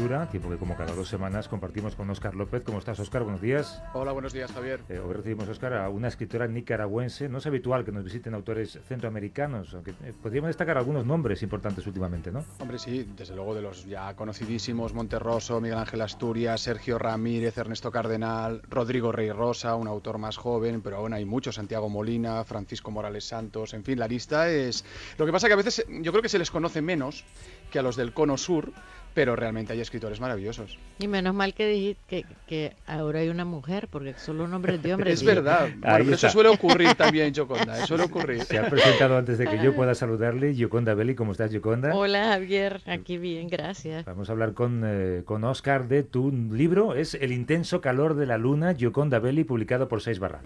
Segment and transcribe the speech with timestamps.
[0.00, 2.62] lectura, tiempo que como cada dos semanas compartimos con Óscar López.
[2.64, 3.22] ¿Cómo estás, Óscar?
[3.22, 3.82] Buenos días.
[3.92, 4.80] Hola, buenos días, Javier.
[4.88, 7.28] Eh, hoy recibimos, Óscar, a una escritora nicaragüense.
[7.28, 11.86] No es habitual que nos visiten autores centroamericanos, aunque eh, podríamos destacar algunos nombres importantes
[11.86, 12.42] últimamente, ¿no?
[12.60, 17.90] Hombre, sí, desde luego de los ya conocidísimos, Monterroso, Miguel Ángel Asturias, Sergio Ramírez, Ernesto
[17.90, 22.90] Cardenal, Rodrigo Rey Rosa, un autor más joven, pero aún hay muchos, Santiago Molina, Francisco
[22.90, 24.82] Morales Santos, en fin, la lista es...
[25.18, 27.24] Lo que pasa que a veces yo creo que se les conoce menos
[27.70, 28.72] que a los del Cono Sur,
[29.14, 30.78] pero realmente hay escritores maravillosos.
[30.98, 35.14] Y menos mal que dijiste que, ahora hay una mujer, porque solo nombres de hombres.
[35.20, 35.68] es verdad,
[36.00, 38.42] eso suele ocurrir también, Yoconda, suele ocurrir.
[38.44, 41.94] Se ha presentado antes de que yo pueda saludarle, Yoconda Belli, ¿cómo estás, Yoconda?
[41.94, 44.04] Hola, Javier, aquí bien, gracias.
[44.04, 48.26] Vamos a hablar con, eh, con Oscar de tu libro, es El intenso calor de
[48.26, 50.42] la luna, Yoconda Belli, publicado por Seis Barras.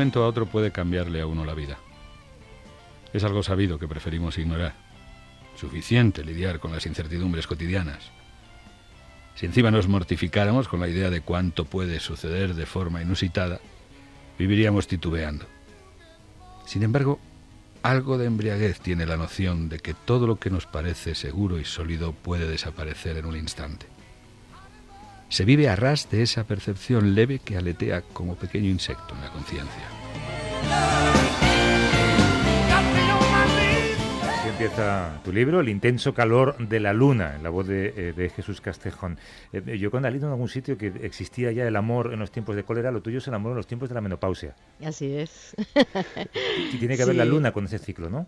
[0.00, 1.76] Momento a otro puede cambiarle a uno la vida.
[3.12, 4.72] Es algo sabido que preferimos ignorar.
[5.56, 8.10] Suficiente lidiar con las incertidumbres cotidianas.
[9.34, 13.60] Si encima nos mortificáramos con la idea de cuánto puede suceder de forma inusitada,
[14.38, 15.44] viviríamos titubeando.
[16.64, 17.20] Sin embargo,
[17.82, 21.66] algo de embriaguez tiene la noción de que todo lo que nos parece seguro y
[21.66, 23.84] sólido puede desaparecer en un instante.
[25.30, 29.30] Se vive a ras de esa percepción leve que aletea como pequeño insecto en la
[29.30, 29.84] conciencia.
[34.28, 38.32] Así empieza tu libro, El intenso calor de la luna, en la voz de, eh,
[38.34, 39.18] Jesús Castejón.
[39.52, 42.32] Eh, yo cuando he leído en algún sitio que existía ya el amor en los
[42.32, 44.56] tiempos de cólera, lo tuyo es el amor en los tiempos de la menopausia.
[44.84, 45.54] Así es.
[46.74, 48.26] y tiene que ver la luna con ese ciclo, ¿no?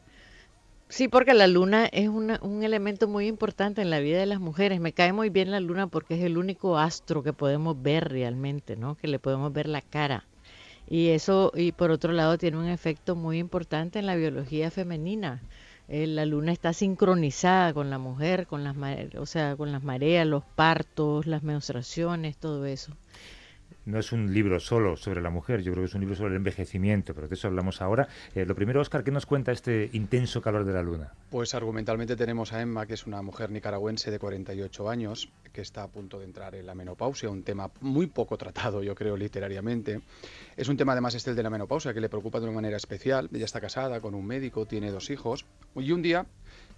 [0.92, 4.78] Sí, porque la luna es un elemento muy importante en la vida de las mujeres.
[4.78, 8.76] Me cae muy bien la luna porque es el único astro que podemos ver realmente,
[8.76, 8.96] ¿no?
[8.96, 10.26] Que le podemos ver la cara.
[10.86, 15.40] Y eso, y por otro lado, tiene un efecto muy importante en la biología femenina.
[15.88, 18.76] Eh, la luna está sincronizada con la mujer, con las,
[19.16, 22.92] o sea, con las mareas, los partos, las menstruaciones, todo eso
[23.84, 26.30] no es un libro solo sobre la mujer, yo creo que es un libro sobre
[26.30, 28.08] el envejecimiento, pero de eso hablamos ahora.
[28.34, 31.12] Eh, lo primero, Oscar, ¿qué nos cuenta este intenso calor de la luna?
[31.30, 35.82] Pues argumentalmente tenemos a Emma, que es una mujer nicaragüense de 48 años, que está
[35.82, 40.00] a punto de entrar en la menopausia, un tema muy poco tratado, yo creo, literariamente.
[40.56, 42.76] Es un tema además este el de la menopausia, que le preocupa de una manera
[42.76, 43.28] especial.
[43.32, 45.44] Ella está casada con un médico, tiene dos hijos,
[45.76, 46.26] y un día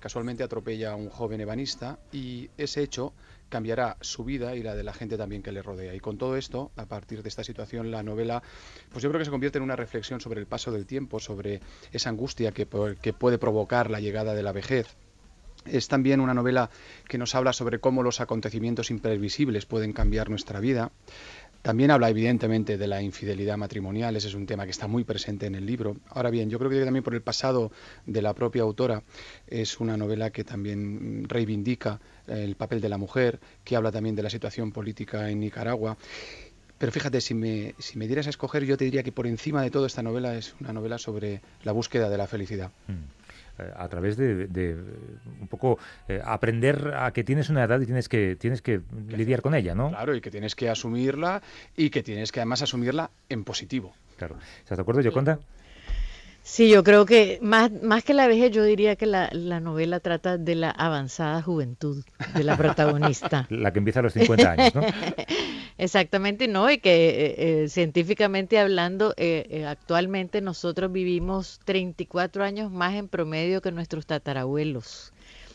[0.01, 3.15] casualmente atropella a un joven ebanista y ese hecho
[3.49, 5.95] cambiará su vida y la de la gente también que le rodea.
[5.95, 8.43] Y con todo esto, a partir de esta situación, la novela,
[8.91, 11.61] pues yo creo que se convierte en una reflexión sobre el paso del tiempo, sobre
[11.93, 12.67] esa angustia que,
[13.01, 14.97] que puede provocar la llegada de la vejez.
[15.67, 16.71] Es también una novela
[17.09, 20.91] que nos habla sobre cómo los acontecimientos imprevisibles pueden cambiar nuestra vida.
[21.65, 25.47] También habla evidentemente de la infidelidad matrimonial, ese es un tema que está muy presente
[25.47, 25.97] en el libro.
[26.11, 27.73] Ahora bien, yo creo que también por el pasado
[28.05, 29.03] de la propia autora
[29.47, 34.23] es una novela que también reivindica el papel de la mujer, que habla también de
[34.23, 35.97] la situación política en Nicaragua.
[36.77, 39.63] Pero fíjate, si me, si me dieras a escoger, yo te diría que por encima
[39.63, 42.73] de todo esta novela es una novela sobre la búsqueda de la felicidad.
[42.89, 43.24] Mm.
[43.59, 44.77] Eh, a través de,
[45.41, 45.79] un poco
[46.09, 49.77] eh, aprender a que tienes una edad y tienes que tienes que lidiar con ella,
[49.77, 49.91] ¿no?
[49.91, 51.41] Claro, y que tienes que asumirla
[51.77, 53.95] y que tienes que además asumirla en positivo.
[54.17, 54.37] Claro.
[54.59, 55.39] ¿Estás de acuerdo, Yoconda?
[56.43, 59.99] Sí, yo creo que más, más que la vejez, yo diría que la, la, novela
[60.01, 62.05] trata de la avanzada juventud
[62.35, 63.47] de la protagonista.
[63.51, 64.83] la que empieza a los 50 años, ¿no?
[65.77, 72.95] Exactamente, no, y que eh, eh, científicamente hablando, eh, actualmente nosotros vivimos 34 años más
[72.95, 75.13] en promedio que nuestros tatarabuelos.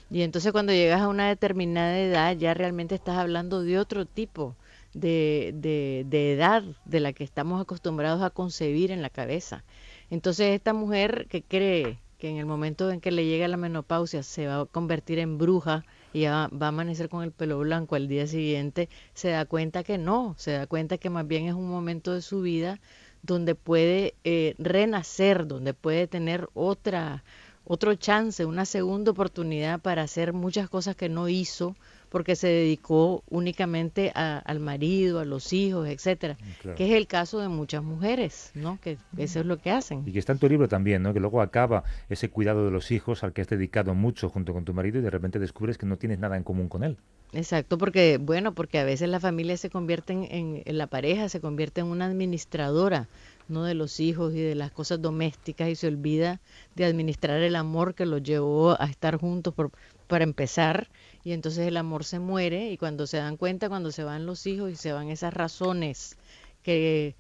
[0.10, 4.57] Y entonces cuando llegas a una determinada edad ya realmente estás hablando de otro tipo
[4.94, 9.63] de, de, de edad de la que estamos acostumbrados a concebir en la cabeza.
[10.10, 14.24] Entonces esta mujer que cree que en el momento en que le llega la menopausia
[14.24, 18.08] se va a convertir en bruja, y va, a amanecer con el pelo blanco al
[18.08, 21.70] día siguiente, se da cuenta que no, se da cuenta que más bien es un
[21.70, 22.80] momento de su vida
[23.22, 27.24] donde puede eh, renacer, donde puede tener otra,
[27.66, 31.76] otro chance, una segunda oportunidad para hacer muchas cosas que no hizo
[32.10, 37.40] porque se dedicó únicamente al marido, a los hijos, etcétera, mm, que es el caso
[37.40, 38.80] de muchas mujeres, ¿no?
[38.82, 40.04] Que eso es lo que hacen.
[40.06, 41.14] Y que está en tu libro también, ¿no?
[41.14, 44.66] Que luego acaba ese cuidado de los hijos al que has dedicado mucho junto con
[44.66, 46.98] tu marido y de repente descubres que no tienes nada en común con él.
[47.32, 51.40] Exacto, porque bueno, porque a veces la familia se convierte en, en la pareja se
[51.40, 53.08] convierte en una administradora
[53.50, 56.40] no de los hijos y de las cosas domésticas y se olvida
[56.76, 59.72] de administrar el amor que los llevó a estar juntos por,
[60.08, 60.88] para empezar
[61.24, 64.45] y entonces el amor se muere y cuando se dan cuenta, cuando se van los
[64.48, 66.18] hijos y se van esas razones
[66.63, 67.16] que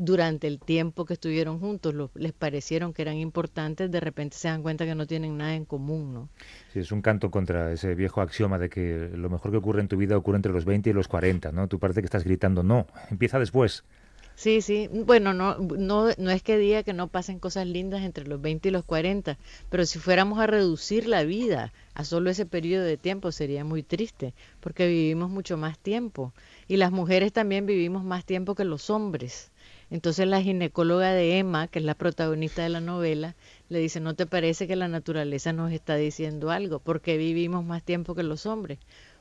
[0.00, 4.62] durante el tiempo que estuvieron juntos les parecieron que eran importantes, de repente se dan
[4.62, 6.28] cuenta que no tienen nada en común, ¿no?
[6.72, 9.88] Sí, es un canto contra ese viejo axioma de que lo mejor que ocurre en
[9.88, 11.68] tu vida ocurre entre los 20 y los 40, ¿no?
[11.68, 13.84] Tú parece que estás gritando, no, empieza después.
[14.42, 14.88] Sí, sí.
[14.90, 18.68] Bueno, no, no, no es que diga que no pasen cosas lindas entre los 20
[18.70, 19.38] y los 40,
[19.68, 23.82] pero si fuéramos a reducir la vida a solo ese periodo de tiempo sería muy
[23.82, 26.32] triste, porque vivimos mucho más tiempo.
[26.68, 29.50] Y las mujeres también vivimos más tiempo que los hombres.
[29.90, 33.36] Entonces la ginecóloga de Emma, que es la protagonista de la novela,
[33.68, 36.78] le dice, ¿no te parece que la naturaleza nos está diciendo algo?
[36.80, 38.78] Porque vivimos más tiempo que los hombres?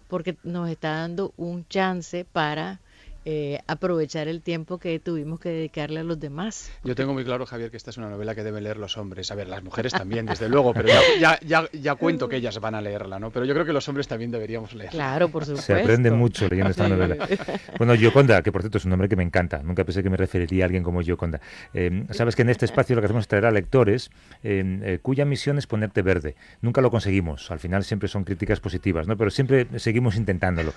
[0.07, 2.79] Porque nos está dando un chance para
[3.25, 6.71] eh, aprovechar el tiempo que tuvimos que dedicarle a los demás.
[6.83, 9.29] Yo tengo muy claro, Javier, que esta es una novela que deben leer los hombres.
[9.31, 10.87] A ver, las mujeres también, desde luego, pero
[11.19, 13.29] ya, ya, ya, cuento que ellas van a leerla, ¿no?
[13.31, 14.91] Pero yo creo que los hombres también deberíamos leerla.
[14.91, 15.73] Claro, por supuesto.
[15.73, 17.17] Se aprende mucho leyendo esta novela.
[17.77, 20.17] Bueno, Yoconda, que por cierto es un nombre que me encanta, nunca pensé que me
[20.17, 21.39] referiría a alguien como Yoconda.
[21.73, 24.11] Eh, Sabes que en este espacio lo que hacemos es traer a lectores
[24.43, 26.35] eh, cuya misión es ponerte verde.
[26.61, 29.17] Nunca lo conseguimos, al final siempre son críticas positivas, ¿no?
[29.17, 30.73] Pero siempre seguimos intentándolo.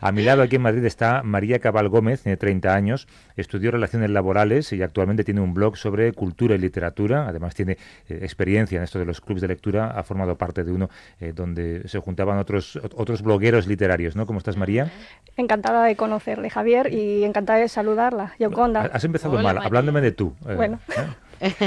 [0.00, 4.10] a mi lado aquí en Madrid está María Cabal Gómez, tiene 30 años, estudió relaciones
[4.10, 7.28] laborales y actualmente tiene un blog sobre cultura y literatura.
[7.28, 7.72] Además tiene
[8.08, 9.90] eh, experiencia en esto de los clubes de lectura.
[9.90, 10.90] Ha formado parte de uno
[11.20, 14.16] eh, donde se juntaban otros, otros blogueros literarios.
[14.16, 14.26] ¿no?
[14.26, 14.90] ¿Cómo estás, María?
[15.36, 18.34] Encantada de conocerle, Javier, y encantada de saludarla.
[18.38, 18.82] Yoconda.
[18.92, 20.34] Has empezado mal, hablándome de tú.
[20.46, 20.76] Eh,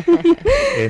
[0.06, 0.36] bueno.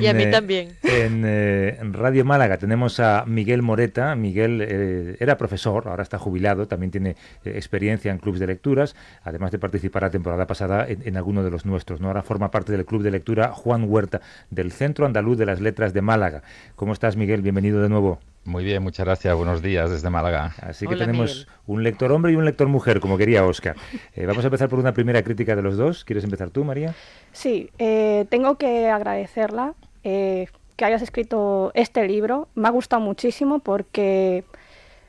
[0.00, 0.68] y a mí también.
[0.82, 4.14] En, Radio Málaga tenemos a Miguel Moreta.
[4.14, 8.94] Miguel era profesor, ahora está jubilado, también tiene experiencia en clubes de lecturas
[9.24, 12.00] además de participar la temporada pasada en, alguno de los nuestros.
[12.00, 12.08] ¿no?
[12.08, 15.92] Ahora forma parte del club de lectura Juan Huerta, del Centro Andaluz de las Letras
[15.92, 16.42] de Málaga.
[16.74, 17.42] ¿Cómo estás, Miguel?
[17.42, 18.20] Bienvenido de nuevo.
[18.46, 19.34] Muy bien, muchas gracias.
[19.36, 20.54] Buenos días desde Málaga.
[20.62, 23.76] Así que tenemos un lector hombre y un lector mujer, como quería Oscar.
[24.14, 26.04] Eh, vamos a empezar por una primera crítica de los dos.
[26.04, 26.94] ¿Quieres empezar tú, María?
[27.32, 30.46] Sí, eh, tengo que agradecerla eh,
[30.76, 32.48] que hayas escrito este libro.
[32.54, 34.44] Me ha gustado muchísimo porque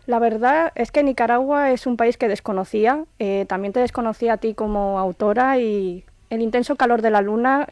[0.07, 4.37] la verdad es que Nicaragua es un país que desconocía, eh, también te desconocía a
[4.37, 7.67] ti como autora y El intenso calor de la luna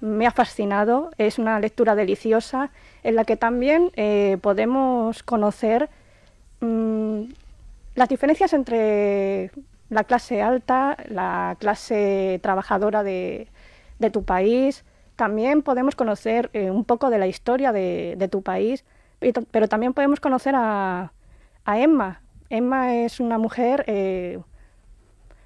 [0.00, 2.70] me ha fascinado, es una lectura deliciosa
[3.02, 5.88] en la que también eh, podemos conocer
[6.60, 7.22] mm,
[7.94, 9.50] las diferencias entre
[9.88, 13.48] la clase alta, la clase trabajadora de,
[14.12, 14.84] tu país,
[15.16, 18.84] también podemos conocer eh, un poco de la historia de tu país,
[19.50, 21.12] pero también podemos conocer a,
[21.66, 22.20] Emma.
[22.48, 24.40] Emma es una mujer eh,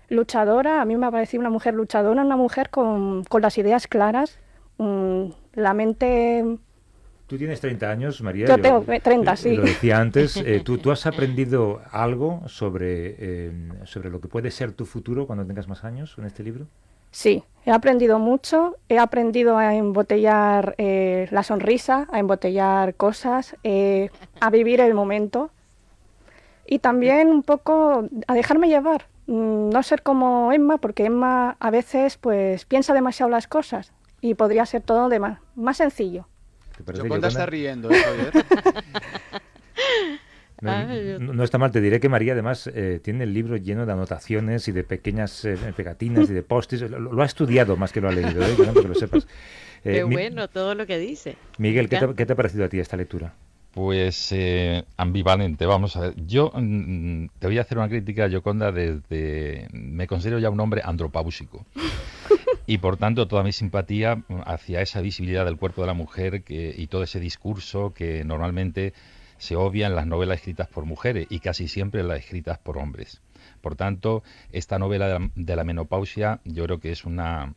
[0.08, 4.38] luchadora, a mí me ha parecido una mujer luchadora, una mujer con, las ideas claras,
[4.78, 5.24] mm,
[5.54, 6.58] la mente...
[7.26, 8.46] Tú tienes 30 años, María.
[8.46, 9.56] Yo, tengo 30, sí.
[9.56, 10.36] Lo decía antes.
[10.36, 13.52] Eh, ¿tú, ¿tú, has aprendido algo sobre, eh,
[13.84, 16.66] sobre lo que puede ser tu futuro cuando tengas más años en este libro?
[17.10, 18.76] Sí, he aprendido mucho.
[18.88, 25.50] He aprendido a embotellar la sonrisa, a embotellar cosas, a vivir el momento
[26.66, 31.70] y también un poco a dejarme llevar, mm, no ser como Emma, porque Emma a
[31.70, 36.26] veces pues piensa demasiado las cosas y podría ser todo de más, más sencillo.
[37.08, 37.96] ¿Cuándo está riendo, ¿eh,
[40.60, 44.66] No, está mal, te diré que María además eh, tiene el libro lleno de anotaciones
[44.68, 46.80] y de pequeñas eh, pegatinas y de postis.
[46.82, 48.54] Lo, lo, ha estudiado más que lo ha leído, ¿eh?
[48.56, 49.26] que lo sepas.
[49.84, 51.36] Qué bueno todo lo que dice.
[51.58, 53.34] Miguel, ¿qué te, ¿qué te, ha parecido a ti esta lectura?
[53.72, 56.14] Pues eh, ambivalente, vamos a ver.
[56.26, 59.68] Yo mm, te voy a hacer una crítica, Yoconda, desde...
[59.72, 61.66] Me considero ya un hombre antropáusico.
[62.66, 66.74] Y por tanto, toda mi simpatía hacia esa visibilidad del cuerpo de la mujer que,
[66.76, 68.94] y todo ese discurso que normalmente
[69.36, 72.78] se obvia en las novelas escritas por mujeres y casi siempre en las escritas por
[72.78, 73.20] hombres.
[73.60, 77.54] Por tanto, esta novela de la menopausia yo creo que es una,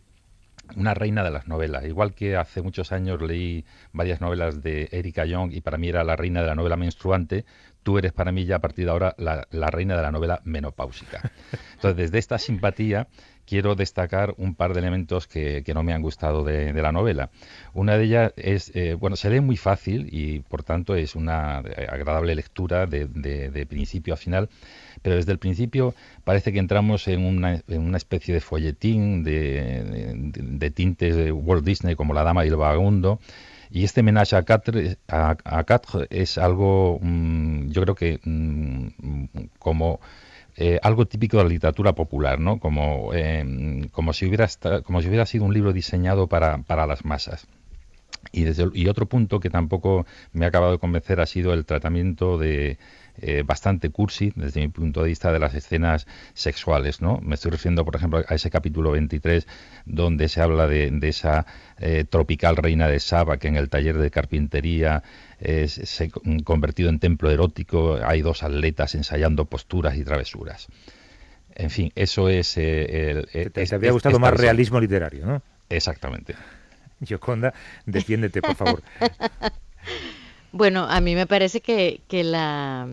[0.76, 1.86] una reina de las novelas.
[1.86, 6.04] Igual que hace muchos años leí varias novelas de Erika Young y para mí era
[6.04, 7.46] la reina de la novela menstruante,
[7.88, 11.32] tú eres para mí ya a partir de ahora la, reina de la novela menopáusica.
[11.76, 13.08] Entonces, desde esta simpatía
[13.46, 17.30] quiero destacar un par de elementos que, no me han gustado de, la novela.
[17.74, 21.60] Una de ellas es, eh, bueno, se lee muy fácil y por tanto es una
[21.60, 24.50] agradable lectura de principio a final
[25.02, 30.72] pero desde el principio parece que entramos en una, en una especie de folletín de,
[30.74, 33.20] tintes de Walt Disney como La Dama y el Vagabundo.
[33.70, 35.38] Y este menage a quatre, a,
[36.10, 38.88] es algo, mm, yo creo que mm,
[39.60, 40.00] como
[40.56, 42.60] eh, algo típico de la literatura popular, ¿no?
[42.60, 44.48] Como, em, como, si hubiera
[44.84, 47.48] como si hubiera sido un libro diseñado para, para las masas.
[48.32, 51.66] Y, desde, y otro punto que tampoco me ha acabado de convencer ha sido el
[51.66, 52.78] tratamiento de,
[53.20, 57.20] eh, bastante cursi desde mi punto de vista de las escenas sexuales, ¿no?
[57.24, 59.48] Me estoy refiriendo, por ejemplo, a ese capítulo 23
[59.86, 61.46] donde se habla de, esa
[61.80, 65.02] eh, tropical reina de Saba que en el taller de carpintería
[65.40, 70.68] eh, se ha convertido en templo erótico, hay dos atletas ensayando posturas y travesuras.
[71.56, 72.56] En fin, eso es...
[72.58, 75.42] el, Te, habría gustado más realismo literario, ¿no?
[75.70, 76.36] Exactamente.
[77.00, 77.54] Yoconda,
[77.86, 78.84] defiéndete, por favor.
[80.52, 82.88] Bueno, a mí me parece que, que la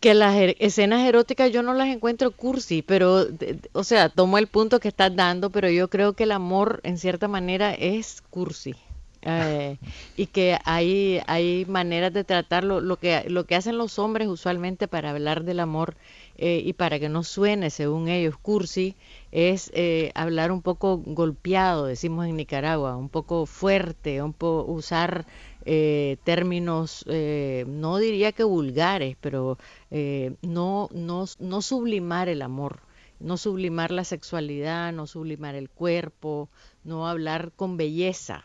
[0.00, 3.26] que las er, escenas eróticas yo no las encuentro cursi, pero,
[3.72, 6.96] o sea, tomo el punto que estás dando, pero yo creo que el amor en
[6.98, 8.74] cierta manera es cursi.
[9.22, 9.76] Eh,
[10.16, 14.88] y que hay, hay maneras de tratarlo, lo que, lo que hacen los hombres usualmente
[14.88, 15.94] para hablar del amor
[16.38, 18.96] eh, y para que no suene, según ellos, cursi,
[19.30, 25.26] es eh, hablar un poco golpeado, decimos en Nicaragua, un poco fuerte, un poco usar
[25.64, 29.58] eh, términos, eh, no diría que vulgares, pero
[29.90, 32.80] eh, no, no, no sublimar el amor,
[33.18, 36.48] no sublimar la sexualidad, no sublimar el cuerpo,
[36.84, 38.44] no hablar con belleza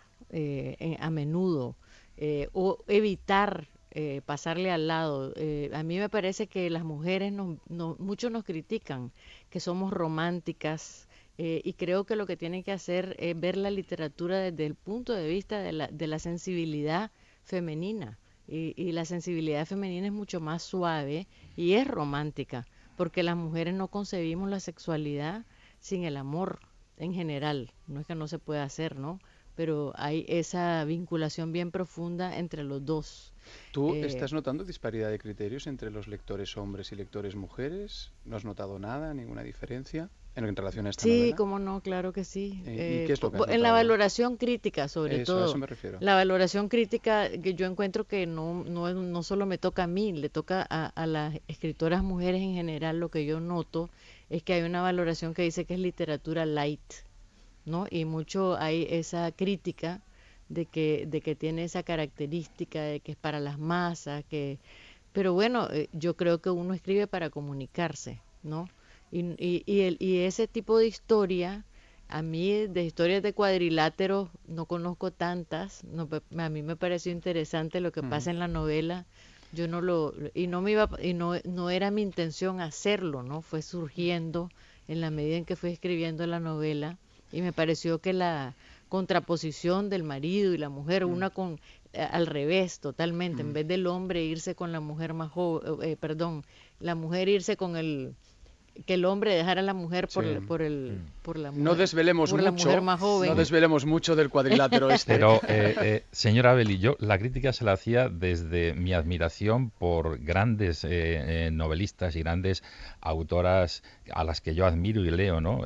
[1.00, 1.77] a menudo,
[2.51, 3.69] o evitar
[4.25, 5.34] pasarle al lado.
[5.74, 7.31] a mí me parece que las mujeres,
[7.69, 9.12] muchos nos critican
[9.50, 13.71] que somos románticas, eh, y creo que lo que tienen que hacer es ver la
[13.71, 17.11] literatura desde el punto de vista de la, de la sensibilidad
[17.43, 18.17] femenina.
[18.47, 23.87] Y, la sensibilidad femenina es mucho más suave y es romántica, porque las mujeres no
[23.87, 25.45] concebimos la sexualidad
[25.79, 26.59] sin el amor
[26.97, 27.73] en general.
[27.87, 29.19] No es que no se pueda hacer, ¿no?
[29.55, 33.33] Pero hay esa vinculación bien profunda entre los dos.
[33.71, 38.11] ¿Tú eh, estás notando disparidad de criterios entre los lectores hombres y lectores mujeres?
[38.25, 40.11] ¿No has notado nada, ninguna diferencia?
[40.35, 42.61] En relación a esta sí, cómo no, claro que sí.
[42.65, 43.07] Eh,
[43.47, 45.45] en la valoración crítica, sobre todo.
[45.45, 45.97] eso me refiero.
[46.01, 50.11] La valoración crítica que yo encuentro que no, no, no solo me toca a mí,
[50.11, 53.89] le toca a, a, las escritoras mujeres en general, lo que yo noto
[54.29, 56.93] es que hay una valoración que dice que es literatura light,
[57.65, 57.87] ¿no?
[57.89, 60.01] Y mucho hay esa crítica
[60.49, 64.59] de que, de que tiene esa característica de que es para las masas, que...
[65.13, 68.67] Pero bueno, eh, yo creo que uno escribe para comunicarse, ¿no?
[69.12, 71.65] Y, y, el, y ese tipo de historia,
[72.07, 77.79] a mí de historias de cuadriláteros no conozco tantas, no, a mí me pareció interesante
[77.79, 79.05] lo que pasa en la novela,
[79.53, 83.41] yo no lo, y no me iba, y no, no era mi intención hacerlo, ¿no?
[83.41, 84.50] Fue surgiendo
[84.88, 86.97] en la medida en que fui escribiendo la novela
[87.31, 88.53] y me pareció que la
[88.89, 91.59] contraposición del marido y la mujer, una con
[91.93, 95.97] eh, al revés totalmente, en vez del hombre irse con la mujer más joven, eh,
[96.00, 96.43] perdón,
[96.79, 98.15] la mujer irse con el
[98.86, 101.22] que el hombre dejara a la mujer por, por, el, mm.
[101.22, 103.29] por la mujer, no desvelemos mucho, más joven.
[103.29, 105.13] No desvelemos mucho del cuadrilátero este.
[105.13, 110.20] Pero, eh, eh, señora Abel, yo la crítica se la hacía desde mi admiración por
[110.20, 112.63] grandes eh, novelistas y grandes
[113.00, 115.62] autoras a las que yo admiro y leo, ¿no?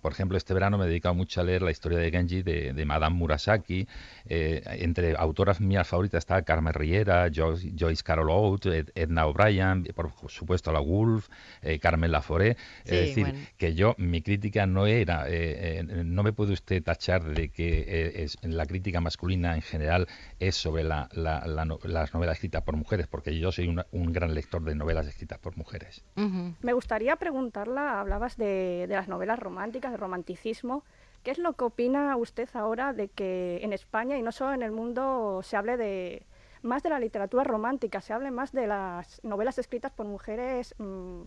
[0.00, 2.84] por ejemplo, este verano me he dedicado mucho a leer la historia de Genji de,
[2.84, 3.86] Madame Murasaki.
[4.26, 10.72] entre autoras mías favoritas está Carmen Riera, Joyce, Joyce Carol Oates, Edna O'Brien, por supuesto
[10.72, 11.28] la Wolf,
[11.80, 12.10] Carmen
[12.84, 17.24] Es decir, que yo, mi crítica no era, eh, eh, no me puede usted tachar
[17.24, 20.06] de que eh, es, la crítica masculina en general
[20.38, 21.14] es sobre las
[21.66, 26.04] novelas escritas por mujeres, porque yo soy un gran lector de novelas escritas por mujeres.
[26.60, 30.84] Me gustaría preguntarla, hablabas de, de las novelas románticas, de romanticismo.
[31.22, 34.62] ¿Qué es lo que opina usted ahora de que en España y no solo en
[34.62, 36.22] el mundo se hable de
[36.62, 41.22] más de la literatura romántica, se hable más de las novelas escritas por mujeres mm,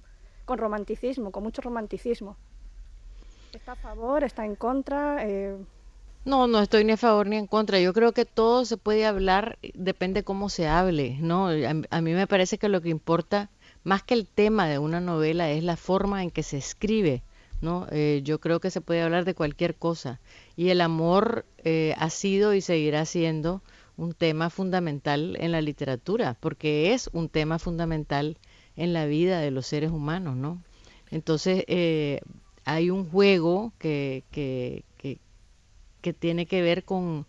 [0.49, 2.35] con romanticismo, con mucho romanticismo.
[3.53, 4.23] ¿Está a favor?
[4.23, 5.23] ¿Está en contra?
[5.23, 5.55] Eh,
[6.25, 7.79] no, no estoy ni a favor ni en contra.
[7.79, 11.49] Yo creo que todo se puede hablar, depende cómo se hable, ¿no?
[11.91, 13.51] A, mí me parece que lo que importa,
[13.83, 17.21] más que el tema de una novela, es la forma en que se escribe,
[17.61, 17.85] ¿no?
[17.91, 20.19] Eh, yo creo que se puede hablar de cualquier cosa.
[20.55, 23.61] Y el amor eh, ha sido y seguirá siendo
[23.97, 28.39] un tema fundamental en la literatura, porque es un tema fundamental
[28.79, 30.63] en la vida de los seres humanos, ¿no?
[31.11, 32.21] Entonces, eh,
[32.63, 34.83] hay un juego que, que,
[36.01, 37.27] que, tiene que ver con,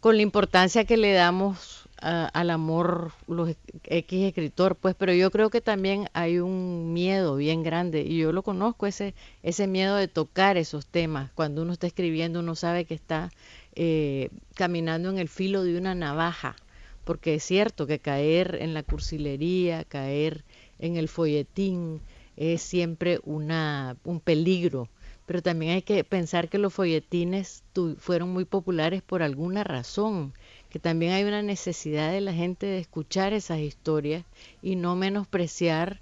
[0.00, 5.50] con, la importancia que le damos al amor los X escritor, pues, pero yo creo
[5.50, 10.06] que también hay un miedo bien grande, y yo lo conozco, ese, ese miedo de
[10.06, 11.32] tocar esos temas.
[11.34, 13.30] Cuando uno está escribiendo, uno sabe que está
[13.74, 16.54] eh, caminando en el filo de una navaja,
[17.04, 20.44] porque es cierto que caer en la cursilería, caer
[20.78, 22.00] en el folletín
[22.36, 24.88] es siempre una, un peligro,
[25.26, 27.64] pero también hay que pensar que los folletines
[27.98, 30.32] fueron muy populares por alguna razón,
[30.70, 34.24] que también hay una necesidad de la gente de escuchar esas historias
[34.62, 36.00] y no menospreciar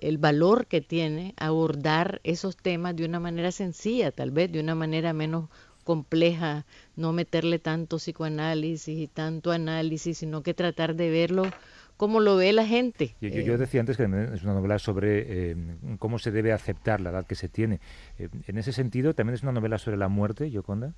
[0.00, 4.74] el valor que tiene abordar esos temas de una manera sencilla, tal vez de una
[4.74, 5.48] manera menos
[5.84, 6.66] compleja,
[6.96, 11.44] no meterle tanto psicoanálisis y tanto análisis, sino que tratar de verlo
[11.96, 13.14] como lo ve la gente.
[13.20, 15.56] Yo, yo, decía antes que es una novela sobre eh,
[15.98, 17.80] cómo se debe aceptar la edad que se tiene.
[18.18, 20.94] Eh, en ese sentido, también es una novela sobre la muerte, Yoconda.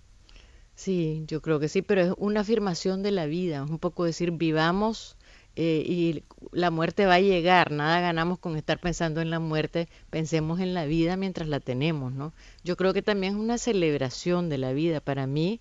[0.75, 4.31] Sí, yo creo que sí, pero es una afirmación de la vida, un poco decir,
[4.31, 5.17] vivamos
[5.57, 9.89] eh, y la muerte va a llegar, nada ganamos con estar pensando en la muerte,
[10.09, 12.33] pensemos en la vida mientras la tenemos, ¿no?
[12.63, 15.01] Yo creo que también es una celebración de la vida.
[15.01, 15.61] Para mí,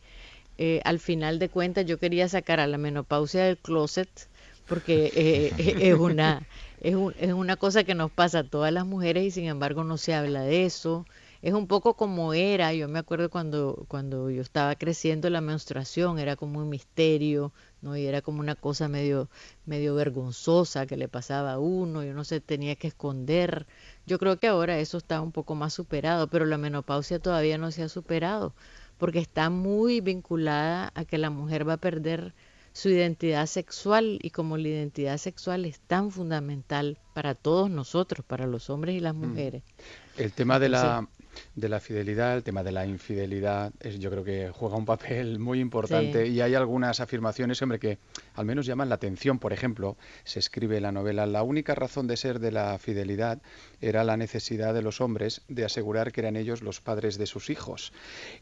[0.59, 4.29] eh, al final de cuentas, yo quería sacar a la menopausia del closet
[4.67, 5.53] porque eh,
[5.91, 6.43] es una
[6.81, 9.97] es, es una cosa que nos pasa a todas las mujeres y sin embargo no
[9.97, 11.05] se habla de eso
[11.41, 16.19] es un poco como era, yo me acuerdo cuando, cuando yo estaba creciendo la menstruación,
[16.19, 17.95] era como un misterio, ¿no?
[17.95, 19.29] Y era como una cosa medio,
[19.65, 23.67] medio vergonzosa que le pasaba a uno, y uno se tenía que esconder.
[24.07, 27.71] Yo creo que ahora eso está un poco más superado, pero la menopausia todavía no
[27.71, 28.53] se ha superado,
[28.97, 32.33] porque está muy vinculada a que la mujer va a perder
[32.77, 38.45] su identidad sexual y como la identidad sexual es tan fundamental para todos nosotros, para
[38.45, 39.17] los hombres y las mm.
[39.17, 39.63] mujeres.
[40.15, 41.07] El tema de la
[41.55, 45.39] de la fidelidad, el tema de la infidelidad, es, yo creo que juega un papel
[45.39, 47.97] muy importante y hay algunas afirmaciones, hombre, que
[48.35, 49.39] al menos llaman la atención.
[49.39, 53.41] Por ejemplo, se escribe en la novela, la única razón de ser de la fidelidad
[53.81, 57.49] era la necesidad de los hombres de asegurar que eran ellos los padres de sus
[57.49, 57.93] hijos.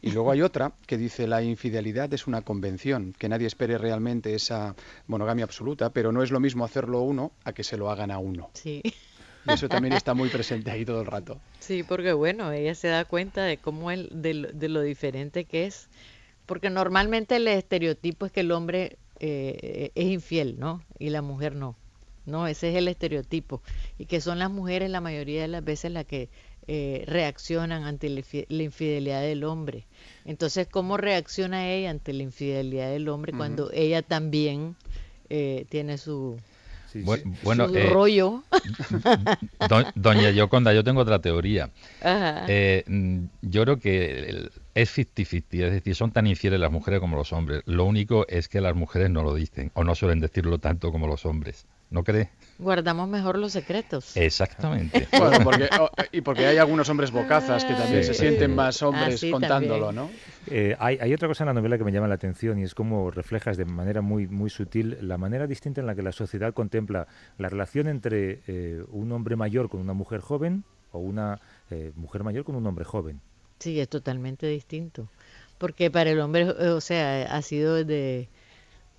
[0.02, 4.34] Y luego hay otra que dice, la infidelidad es una convención, que nadie espere realmente
[4.34, 4.74] esa
[5.06, 8.18] monogamia absoluta, pero no es lo mismo hacerlo uno a que se lo hagan a
[8.18, 8.50] uno.
[8.54, 8.82] Sí.
[9.48, 11.40] Eso también está muy presente ahí todo el rato.
[11.60, 15.88] Sí, porque bueno, ella se da cuenta de cómo el, de, lo, diferente que es,
[16.46, 20.82] porque normalmente el estereotipo es que el hombre eh, es infiel, ¿no?
[20.98, 21.76] Y la mujer no.
[22.26, 23.62] No, ese es el estereotipo.
[23.98, 26.28] Y que son las mujeres la mayoría de las veces las que
[26.66, 29.86] eh, reaccionan ante la infidelidad del hombre.
[30.24, 34.74] Entonces, ¿cómo reacciona ella ante la infidelidad del hombre cuando ella también
[35.30, 36.36] eh, tiene su,
[37.42, 38.42] bueno, eh, rollo.
[39.94, 41.70] doña Yoconda, yo tengo otra teoría.
[42.02, 47.16] Eh, mm, yo creo que es 50-50, es decir, son tan infieles las mujeres como
[47.16, 47.62] los hombres.
[47.66, 51.06] Lo único es que las mujeres no lo dicen o no suelen decirlo tanto como
[51.06, 51.66] los hombres.
[51.90, 52.30] ¿No cree?
[52.58, 54.16] Guardamos mejor los secretos.
[54.16, 55.06] Exactamente.
[56.12, 60.10] y porque hay algunos hombres bocazas que también se sienten más hombres contándolo, ¿no?
[60.48, 63.10] Eh, hay, otra cosa en la novela que me llama la atención y es cómo
[63.10, 67.06] reflejas de manera muy, muy sutil la manera distinta en la que la sociedad contempla
[67.38, 71.38] la relación entre eh, un hombre mayor con una mujer joven o una
[71.70, 73.20] eh, mujer mayor con un hombre joven.
[73.58, 75.08] Sí, es totalmente distinto.
[75.58, 78.28] Porque para el hombre, o sea, ha sido de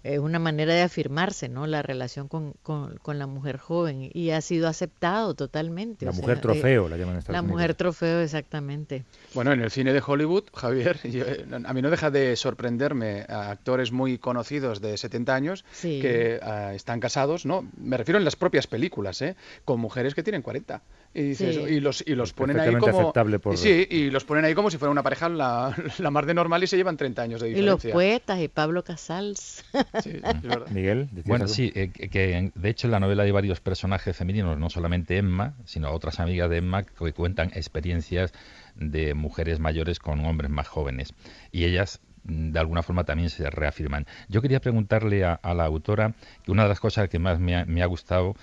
[0.03, 1.67] es una manera de afirmarse, ¿no?
[1.67, 6.05] La relación con, con, la mujer joven y ha sido aceptado totalmente.
[6.05, 9.03] La mujer trofeo, la llaman La mujer trofeo, exactamente.
[9.33, 13.49] Bueno, en el cine de Hollywood, Javier, eh, a mí no deja de sorprenderme a
[13.51, 17.67] actores muy conocidos de 70 años que ah, están casados, ¿no?
[17.77, 19.35] Me refiero en las propias películas, ¿eh?
[19.65, 20.81] Con mujeres que tienen 40.
[21.13, 23.11] Y, los, y los ponen ahí como.
[23.55, 26.63] Sí, y los ponen ahí como si fuera una pareja la, la más de normal
[26.63, 27.89] y se llevan 30 años de diferencia.
[27.89, 29.65] Y los poetas y Pablo Casals.
[30.71, 31.09] Miguel.
[31.25, 35.17] Bueno, sí, eh, que de hecho en la novela hay varios personajes femeninos, no solamente
[35.17, 38.33] Emma, sino otras amigas de Emma que cuentan experiencias
[38.75, 41.13] de mujeres mayores con hombres más jóvenes.
[41.51, 44.05] Y ellas mm, de alguna forma también se reafirman.
[44.29, 47.81] Yo quería preguntarle a, la autora que una de las cosas que más me me
[47.81, 48.35] ha gustado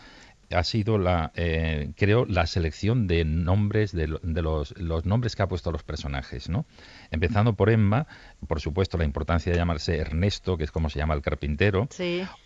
[0.50, 5.48] ha sido la, eh, creo, la selección de nombres, de, los, los, nombres que ha
[5.48, 6.66] puesto a los personajes, ¿no?
[7.10, 8.06] Empezando por Emma,
[8.46, 11.88] por supuesto, la importancia de llamarse Ernesto, que es como se llama el carpintero,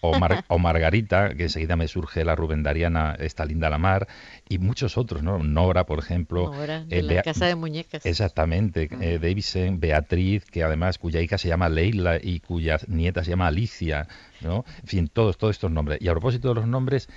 [0.01, 0.13] o,
[0.49, 4.09] o, Margarita, que enseguida me surge la Rubendariana, esta linda la mar,
[4.49, 5.39] y muchos otros, ¿no?
[5.39, 6.53] Nora, por ejemplo.
[6.53, 8.05] Nora, de eh, la Casa de Muñecas.
[8.05, 13.31] Exactamente, eh, Davison, Beatriz, que además cuya hija se llama Leila y cuya nieta se
[13.31, 14.09] llama Alicia,
[14.41, 14.65] ¿no?
[14.83, 16.01] En fin, todos, todos estos nombres.
[16.01, 17.09] Y a propósito de los nombres,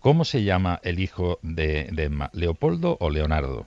[0.00, 2.30] ¿Cómo se llama el hijo de, Emma?
[2.32, 3.66] ¿Leopoldo o Leonardo?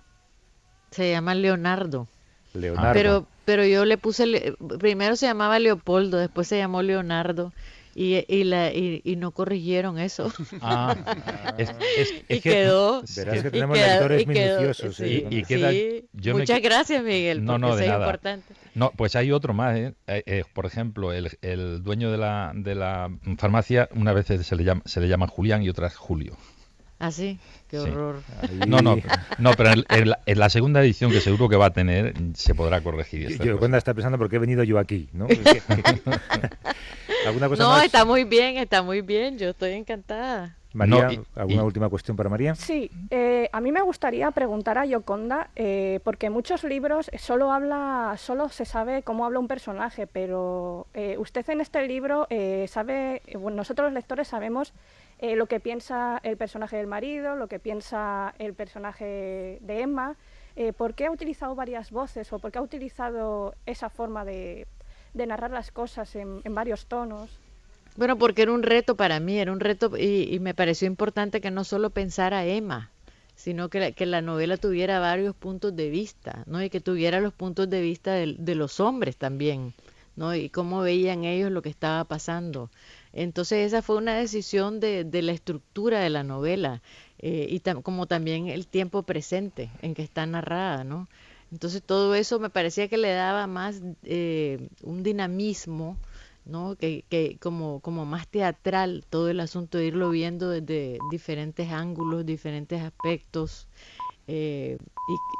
[0.91, 2.07] Se llama Leonardo.
[2.53, 2.93] Leonardo.
[2.93, 7.53] Pero, pero yo le puse, primero se llamaba Leopoldo, después se llamó Leonardo.
[7.93, 10.31] Y, y, la, y, no corrigieron eso.
[10.61, 10.95] Ah,
[11.57, 11.73] es,
[12.29, 13.03] y quedó.
[13.15, 14.99] Verás que tenemos lectores minuciosos.
[14.99, 15.27] ¿eh?
[15.29, 15.71] y, queda,
[16.33, 17.43] Muchas gracias, Miguel.
[17.43, 17.99] No, no, de nada.
[17.99, 18.53] importante.
[18.75, 19.77] No, pues hay otro más.
[19.77, 19.93] ¿eh?
[20.07, 20.43] Eh, ¿eh?
[20.53, 24.81] por ejemplo, el, el, dueño de la, de la farmacia, una vez se le, llama,
[24.85, 26.37] se le llama Julián y otras Julio.
[27.01, 28.21] Ah, sí, qué horror.
[28.67, 28.95] No, no,
[29.39, 33.41] no, pero en, la, segunda edición que seguro que va a tener se podrá corregir.
[33.43, 35.25] Yo, cuando está pensando por qué he venido yo aquí, ¿no?
[37.25, 40.57] ¿Alguna cosa no, está muy bien, está muy bien, yo estoy encantada.
[40.73, 42.55] María, ¿alguna última cuestión para María?
[42.55, 48.15] Sí, eh, a mí me gustaría preguntar a Yoconda, eh, porque muchos libros solo habla,
[48.17, 52.27] solo se sabe cómo habla un personaje, pero eh, usted en este libro
[52.67, 54.73] sabe, bueno, nosotros los lectores sabemos
[55.21, 60.15] lo que piensa el personaje del marido, lo que piensa el personaje de Emma.
[60.77, 64.67] ¿Por qué ha utilizado varias voces o por qué ha utilizado esa forma de,
[65.13, 67.29] narrar las cosas en varios tonos?
[67.97, 71.51] Bueno, porque era un reto para mí, era un reto y, me pareció importante que
[71.51, 72.89] no solo pensara Emma,
[73.35, 76.63] sino que la, novela tuviera varios puntos de vista, ¿no?
[76.63, 79.73] Y que tuviera los puntos de vista de, los hombres también,
[80.15, 80.33] ¿no?
[80.33, 82.69] Y cómo veían ellos lo que estaba pasando.
[83.13, 86.81] Entonces esa fue una decisión de, de la estructura de la novela
[87.19, 91.07] eh, y como también el tiempo presente en que está narrada, ¿no?
[91.51, 95.97] Entonces todo eso me parecía que le daba más eh, un dinamismo
[96.45, 96.75] ¿no?
[96.75, 102.25] Que, que como, como más teatral todo el asunto de irlo viendo desde diferentes ángulos,
[102.25, 103.67] diferentes aspectos.
[104.27, 104.77] Eh,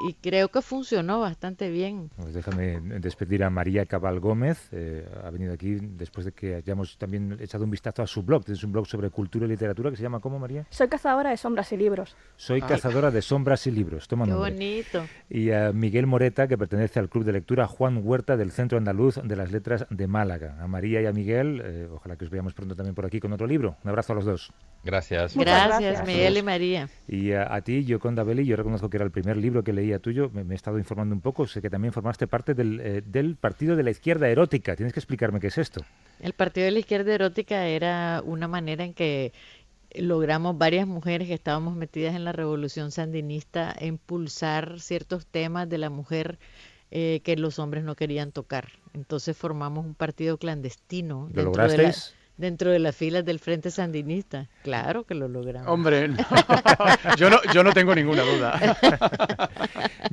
[0.08, 2.10] y, creo que funcionó bastante bien.
[2.18, 4.68] Pues déjame despedir a María Cabal Gómez.
[4.72, 8.44] Eh, ha venido aquí después de que hayamos también echado un vistazo a su blog.
[8.44, 10.66] Tienes un blog sobre cultura y literatura que se llama ¿cómo, María?
[10.70, 12.16] Soy cazadora de sombras y libros.
[12.36, 12.68] Soy ah.
[12.68, 14.08] cazadora de sombras y libros.
[14.08, 15.06] Toma Qué bonito.
[15.30, 19.20] Y a Miguel Moreta, que pertenece al club de lectura Juan Huerta del Centro Andaluz
[19.24, 20.58] de las Letras de Málaga.
[20.60, 23.32] A María y a Miguel, eh, ojalá que os veamos pronto también por aquí con
[23.34, 23.78] otro libro.
[23.84, 24.52] Un abrazo a los dos.
[24.84, 25.36] Gracias.
[25.36, 26.90] Gracias, Miguel y María.
[27.08, 30.30] Y a, ti, Yoconda Belli, yo reconozco que era el primer libro que leía tuyo,
[30.34, 33.76] me, he estado informando un poco, sé que también formaste parte del, eh, del Partido
[33.76, 34.76] de la Izquierda Erótica.
[34.76, 35.84] Tienes que explicarme qué es esto.
[36.22, 39.34] El Partido de la Izquierda Erótica era una manera en que
[39.96, 45.90] logramos varias mujeres que estábamos metidas en la revolución sandinista impulsar ciertos temas de la
[45.90, 46.40] mujer
[46.92, 48.70] eh, que los hombres no querían tocar.
[48.94, 51.30] Entonces formamos un partido clandestino.
[51.34, 52.16] ¿Lo lograsteis?
[52.38, 54.50] Dentro de las filas del Frente Sandinista.
[54.64, 55.70] Claro que lo logramos.
[55.70, 56.10] Hombre,
[57.18, 58.78] yo, no, yo no tengo ninguna duda.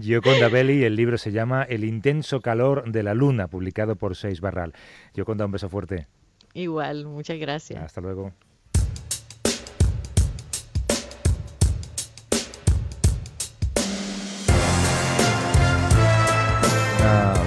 [0.01, 4.41] Gioconda Belli, el libro se llama El intenso calor de la luna, publicado por Seis
[4.41, 4.75] Barral.
[5.15, 6.07] Gioconda, un beso fuerte.
[6.55, 7.83] Igual, muchas gracias.
[7.83, 8.33] Hasta luego.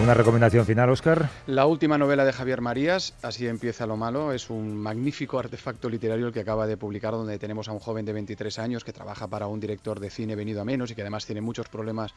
[0.02, 1.30] Una recomendación final, Oscar.
[1.46, 6.28] La última novela de Javier Marías, Así empieza lo malo, es un magnífico artefacto literario
[6.28, 9.28] el que acaba de publicar, donde tenemos a un joven de 23 años que trabaja
[9.28, 12.14] para un director de cine venido a menos y que además tiene muchos problemas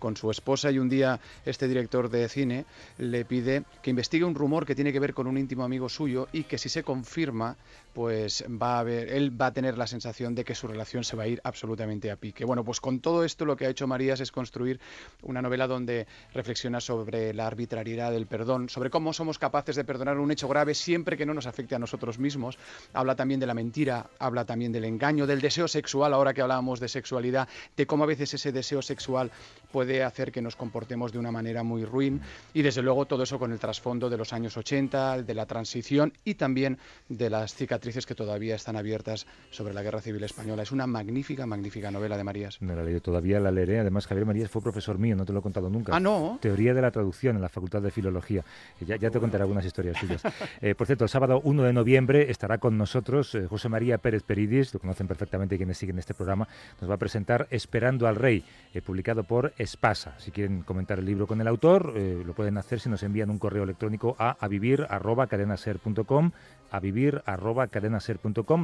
[0.00, 0.70] con su esposa.
[0.72, 2.64] Y un día este director de cine
[2.98, 6.26] le pide que investigue un rumor que tiene que ver con un íntimo amigo suyo
[6.32, 7.56] y que si se confirma,
[7.94, 11.16] pues va a ver, él va a tener la sensación de que su relación se
[11.16, 12.44] va a ir absolutamente a pique.
[12.44, 14.80] Bueno, pues con todo esto lo que ha hecho Marías es construir
[15.22, 20.16] una novela donde reflexiona sobre la arbitrariedad del perdón, sobre cómo somos capaces de perdonar
[20.16, 22.56] un hecho grave siempre que no nos afecte a nosotros mismos.
[22.94, 26.80] Habla también de la mentira, habla también del engaño, del deseo sexual, ahora que hablábamos
[26.80, 27.46] de sexualidad,
[27.76, 29.30] de cómo a veces ese deseo sexual
[29.70, 32.22] puede hacer que nos comportemos de una manera muy ruin
[32.54, 36.14] y desde luego todo eso con el trasfondo de los años 80, de la transición
[36.24, 36.78] y también
[37.10, 40.62] de las cicatrices que todavía están abiertas sobre la Guerra Civil Española.
[40.62, 42.62] Es una magnífica, magnífica novela de Marías.
[42.62, 43.80] No la leído todavía, la leeré.
[43.80, 45.94] Además, Javier Marías fue profesor mío, no te lo he contado nunca.
[45.94, 46.38] Ah, no.
[46.40, 48.44] Teoría de la traducción en la Facultad de Filología.
[48.80, 50.22] Ya, ya te contaré algunas historias suyas.
[50.60, 54.22] Eh, por cierto, el sábado 1 de noviembre estará con nosotros eh, José María Pérez
[54.22, 56.48] Peridis, lo conocen perfectamente quienes siguen este programa,
[56.80, 60.14] nos va a presentar Esperando al Rey, eh, publicado por Espasa.
[60.18, 63.38] Si quieren comentar el libro con el autor, lo pueden hacer si nos envían un
[63.38, 66.32] correo electrónico a avivir.cadenaser.com
[66.70, 67.22] a vivir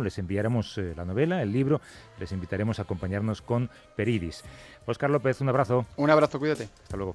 [0.02, 1.80] les enviaremos la novela, el libro,
[2.18, 4.44] les invitaremos a acompañarnos con Peridis.
[4.86, 5.86] Oscar López, un abrazo.
[5.96, 6.68] Un abrazo, cuídate.
[6.82, 7.14] Hasta luego.